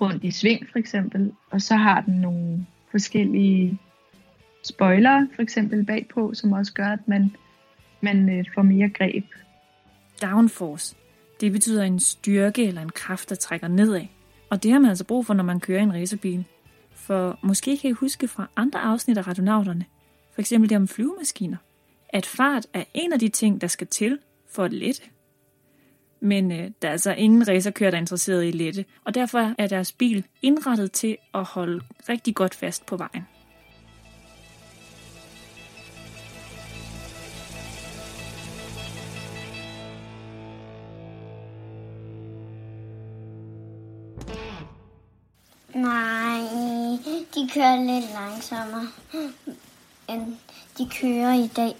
rundt 0.00 0.24
i 0.24 0.30
sving 0.30 0.66
for 0.72 0.78
eksempel, 0.78 1.32
og 1.50 1.62
så 1.62 1.76
har 1.76 2.00
den 2.00 2.14
nogle 2.14 2.66
forskellige 2.90 3.78
spoilere 4.64 5.28
for 5.34 5.42
eksempel 5.42 5.84
bagpå, 5.84 6.34
som 6.34 6.52
også 6.52 6.72
gør, 6.72 6.86
at 6.86 7.08
man, 7.08 7.36
man 8.00 8.38
øh, 8.38 8.44
får 8.54 8.62
mere 8.62 8.88
greb. 8.88 9.24
Downforce, 10.22 10.96
det 11.40 11.52
betyder 11.52 11.84
en 11.84 12.00
styrke 12.00 12.66
eller 12.66 12.82
en 12.82 12.90
kraft, 12.90 13.30
der 13.30 13.34
trækker 13.34 13.68
nedad. 13.68 14.06
Og 14.50 14.62
det 14.62 14.72
har 14.72 14.78
man 14.78 14.88
altså 14.88 15.04
brug 15.04 15.26
for, 15.26 15.34
når 15.34 15.44
man 15.44 15.60
kører 15.60 15.82
en 15.82 15.94
racerbil. 15.94 16.44
For 17.06 17.38
måske 17.42 17.78
kan 17.78 17.90
I 17.90 17.92
huske 17.92 18.28
fra 18.28 18.48
andre 18.56 18.80
afsnit 18.80 19.18
af 19.18 19.26
radionauterne, 19.26 19.84
for 20.34 20.40
eksempel 20.40 20.70
det 20.70 20.76
om 20.76 20.88
flyvemaskiner, 20.88 21.56
at 22.08 22.26
fart 22.26 22.66
er 22.72 22.84
en 22.94 23.12
af 23.12 23.18
de 23.18 23.28
ting, 23.28 23.60
der 23.60 23.66
skal 23.66 23.86
til 23.86 24.18
for 24.50 24.64
at 24.64 24.72
lette. 24.72 25.02
Men 26.20 26.52
øh, 26.52 26.70
der 26.82 26.88
er 26.88 26.92
altså 26.92 27.12
ingen 27.12 27.48
racerkører, 27.48 27.90
der 27.90 27.98
er 27.98 28.00
interesseret 28.00 28.46
i 28.46 28.50
lette, 28.50 28.84
og 29.04 29.14
derfor 29.14 29.54
er 29.58 29.66
deres 29.66 29.92
bil 29.92 30.24
indrettet 30.42 30.92
til 30.92 31.16
at 31.34 31.44
holde 31.44 31.84
rigtig 32.08 32.34
godt 32.34 32.54
fast 32.54 32.86
på 32.86 32.96
vejen. 32.96 33.26
De 47.50 47.54
kører 47.54 47.76
lidt 47.76 48.12
langsommere, 48.12 48.88
end 50.08 50.36
de 50.78 50.90
kører 51.00 51.34
i 51.34 51.46
dag. 51.56 51.76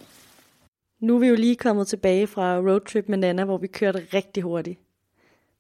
Nu 1.01 1.15
er 1.15 1.19
vi 1.19 1.27
jo 1.27 1.35
lige 1.35 1.57
kommet 1.57 1.87
tilbage 1.87 2.27
fra 2.27 2.57
roadtrip 2.57 3.09
med 3.09 3.19
Nana, 3.19 3.45
hvor 3.45 3.59
vi 3.59 3.67
kørte 3.67 4.07
rigtig 4.15 4.43
hurtigt. 4.43 4.81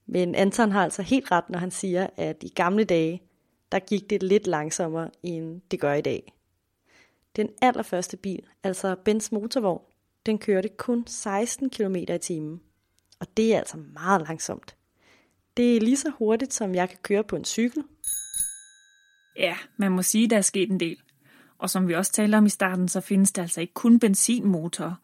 Men 0.07 0.35
Anton 0.35 0.73
har 0.73 0.85
altså 0.85 1.03
helt 1.03 1.31
ret, 1.31 1.51
når 1.51 1.59
han 1.59 1.71
siger, 1.71 2.07
at 2.17 2.37
i 2.43 2.49
gamle 2.49 2.85
dage, 2.85 3.23
der 3.73 3.79
gik 3.79 4.11
det 4.11 4.23
lidt 4.23 4.47
langsommere, 4.47 5.11
end 5.23 5.61
det 5.71 5.81
gør 5.81 5.95
i 5.95 6.01
dag. 6.01 6.33
Den 7.37 7.49
allerførste 7.63 8.17
bil, 8.17 8.43
altså 8.63 8.97
Bens 9.05 9.33
motorvogn, 9.33 9.83
den 10.27 10.39
kørte 10.39 10.69
kun 10.69 11.07
16 11.07 11.71
km 11.71 11.97
i 11.97 12.19
timen. 12.21 12.61
Og 13.21 13.27
det 13.37 13.55
er 13.55 13.59
altså 13.59 13.77
meget 13.77 14.23
langsomt. 14.29 14.77
Det 15.57 15.77
er 15.77 15.81
lige 15.81 15.97
så 15.97 16.11
hurtigt, 16.19 16.55
som 16.55 16.75
jeg 16.75 16.89
kan 16.89 16.99
køre 17.03 17.25
på 17.25 17.37
en 17.37 17.45
cykel. 17.45 17.85
Ja, 19.41 19.57
man 19.77 19.93
må 19.93 20.03
sige, 20.03 20.31
der 20.31 20.37
er 20.37 20.43
sket 20.43 20.71
en 20.71 20.81
del. 20.81 20.97
Og 21.59 21.71
som 21.71 21.89
vi 21.89 21.95
også 21.95 22.13
talte 22.13 22.37
om 22.37 22.47
i 22.47 22.49
starten, 22.49 22.89
så 22.89 23.01
findes 23.01 23.33
der 23.33 23.43
altså 23.43 23.61
ikke 23.61 23.75
kun 23.75 23.99
benzinmotorer. 23.99 24.95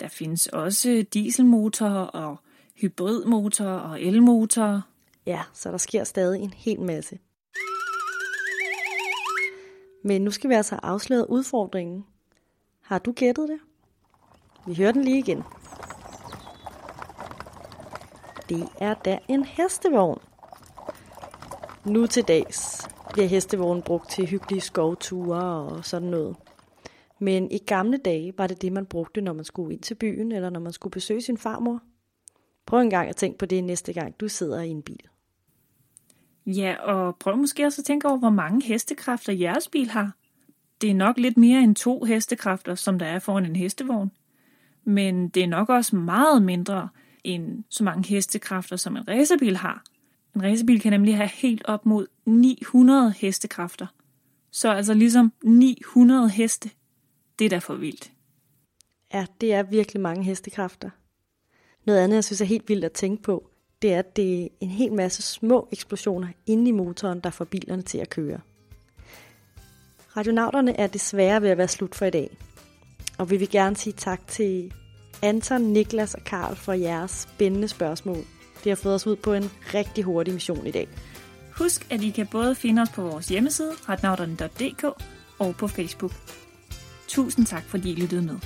Der 0.00 0.08
findes 0.08 0.46
også 0.46 1.04
dieselmotorer 1.14 2.04
og 2.04 2.36
hybridmotorer 2.74 3.78
og 3.78 4.02
elmotorer. 4.02 4.80
Ja, 5.26 5.42
så 5.52 5.70
der 5.70 5.76
sker 5.76 6.04
stadig 6.04 6.40
en 6.40 6.52
hel 6.52 6.80
masse. 6.80 7.18
Men 10.04 10.22
nu 10.22 10.30
skal 10.30 10.50
vi 10.50 10.54
altså 10.54 10.78
afsløre 10.82 11.30
udfordringen. 11.30 12.04
Har 12.82 12.98
du 12.98 13.12
gættet 13.12 13.48
det? 13.48 13.58
Vi 14.66 14.74
hører 14.74 14.92
den 14.92 15.04
lige 15.04 15.18
igen. 15.18 15.42
Det 18.48 18.68
er 18.80 18.94
da 18.94 19.18
en 19.28 19.44
hestevogn. 19.44 20.20
Nu 21.84 22.06
til 22.06 22.24
dags 22.28 22.88
bliver 23.12 23.28
hestevognen 23.28 23.82
brugt 23.82 24.10
til 24.10 24.26
hyggelige 24.26 24.60
skovture 24.60 25.42
og 25.42 25.84
sådan 25.84 26.08
noget. 26.08 26.36
Men 27.18 27.50
i 27.50 27.58
gamle 27.58 27.96
dage 27.96 28.32
var 28.38 28.46
det 28.46 28.62
det, 28.62 28.72
man 28.72 28.86
brugte, 28.86 29.20
når 29.20 29.32
man 29.32 29.44
skulle 29.44 29.74
ind 29.74 29.82
til 29.82 29.94
byen, 29.94 30.32
eller 30.32 30.50
når 30.50 30.60
man 30.60 30.72
skulle 30.72 30.90
besøge 30.90 31.20
sin 31.20 31.38
farmor. 31.38 31.82
Prøv 32.66 32.80
en 32.80 32.90
gang 32.90 33.08
at 33.08 33.16
tænke 33.16 33.38
på 33.38 33.46
det 33.46 33.64
næste 33.64 33.92
gang, 33.92 34.20
du 34.20 34.28
sidder 34.28 34.60
i 34.60 34.68
en 34.68 34.82
bil. 34.82 35.02
Ja, 36.46 36.76
og 36.82 37.16
prøv 37.16 37.36
måske 37.36 37.66
også 37.66 37.80
at 37.80 37.84
tænke 37.84 38.08
over, 38.08 38.18
hvor 38.18 38.30
mange 38.30 38.66
hestekræfter 38.66 39.32
jeres 39.32 39.68
bil 39.68 39.90
har. 39.90 40.12
Det 40.80 40.90
er 40.90 40.94
nok 40.94 41.18
lidt 41.18 41.36
mere 41.36 41.62
end 41.62 41.76
to 41.76 42.04
hestekræfter, 42.04 42.74
som 42.74 42.98
der 42.98 43.06
er 43.06 43.18
foran 43.18 43.46
en 43.46 43.56
hestevogn. 43.56 44.10
Men 44.84 45.28
det 45.28 45.42
er 45.42 45.46
nok 45.46 45.68
også 45.68 45.96
meget 45.96 46.42
mindre 46.42 46.88
end 47.24 47.64
så 47.68 47.84
mange 47.84 48.08
hestekræfter, 48.08 48.76
som 48.76 48.96
en 48.96 49.08
racerbil 49.08 49.56
har. 49.56 49.84
En 50.38 50.44
racerbil 50.44 50.80
kan 50.80 50.92
nemlig 50.92 51.16
have 51.16 51.28
helt 51.28 51.62
op 51.64 51.86
mod 51.86 52.06
900 52.26 53.14
hestekræfter. 53.16 53.86
Så 54.50 54.72
altså 54.72 54.94
ligesom 54.94 55.32
900 55.44 56.30
heste. 56.30 56.70
Det 57.38 57.44
er 57.44 57.48
da 57.48 57.58
for 57.58 57.74
vildt. 57.74 58.12
Ja, 59.14 59.26
det 59.40 59.54
er 59.54 59.62
virkelig 59.62 60.02
mange 60.02 60.24
hestekræfter. 60.24 60.90
Noget 61.86 62.00
andet, 62.00 62.14
jeg 62.14 62.24
synes 62.24 62.40
er 62.40 62.44
helt 62.44 62.68
vildt 62.68 62.84
at 62.84 62.92
tænke 62.92 63.22
på, 63.22 63.50
det 63.82 63.92
er, 63.92 63.98
at 63.98 64.16
det 64.16 64.42
er 64.42 64.48
en 64.60 64.68
hel 64.70 64.92
masse 64.92 65.22
små 65.22 65.68
eksplosioner 65.72 66.28
inde 66.46 66.68
i 66.68 66.72
motoren, 66.72 67.20
der 67.20 67.30
får 67.30 67.44
bilerne 67.44 67.82
til 67.82 67.98
at 67.98 68.10
køre. 68.10 68.40
Radionauterne 70.16 70.80
er 70.80 70.86
desværre 70.86 71.42
ved 71.42 71.48
at 71.48 71.58
være 71.58 71.68
slut 71.68 71.94
for 71.94 72.04
i 72.04 72.10
dag. 72.10 72.36
Og 73.18 73.30
vi 73.30 73.36
vil 73.36 73.50
gerne 73.50 73.76
sige 73.76 73.92
tak 73.92 74.26
til 74.26 74.72
Anton, 75.22 75.62
Niklas 75.62 76.14
og 76.14 76.24
Karl 76.24 76.56
for 76.56 76.72
jeres 76.72 77.10
spændende 77.10 77.68
spørgsmål 77.68 78.24
virkelig 78.68 78.76
har 78.76 78.90
fået 78.90 78.94
os 78.94 79.06
ud 79.06 79.16
på 79.16 79.32
en 79.32 79.50
rigtig 79.74 80.04
hurtig 80.04 80.34
mission 80.34 80.66
i 80.66 80.70
dag. 80.70 80.88
Husk, 81.58 81.86
at 81.90 82.02
I 82.02 82.10
kan 82.10 82.26
både 82.26 82.54
finde 82.54 82.82
os 82.82 82.90
på 82.90 83.02
vores 83.02 83.28
hjemmeside, 83.28 83.72
retnauterne.dk 83.88 84.84
og 85.38 85.54
på 85.56 85.68
Facebook. 85.68 86.12
Tusind 87.08 87.46
tak, 87.46 87.62
fordi 87.62 87.92
I 87.92 87.94
lyttede 87.94 88.22
med. 88.22 88.38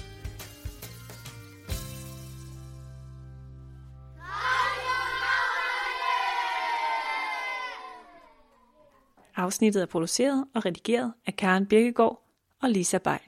Afsnittet 9.36 9.82
er 9.82 9.86
produceret 9.86 10.44
og 10.54 10.64
redigeret 10.64 11.12
af 11.26 11.36
Karen 11.36 11.66
Birkegaard 11.66 12.22
og 12.62 12.70
Lisa 12.70 12.98
Bay. 12.98 13.18